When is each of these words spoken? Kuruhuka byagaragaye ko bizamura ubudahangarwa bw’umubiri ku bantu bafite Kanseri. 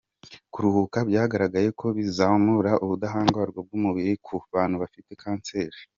Kuruhuka 0.53 0.97
byagaragaye 1.09 1.69
ko 1.79 1.85
bizamura 1.97 2.71
ubudahangarwa 2.83 3.59
bw’umubiri 3.65 4.13
ku 4.25 4.33
bantu 4.53 4.75
bafite 4.83 5.11
Kanseri. 5.21 5.77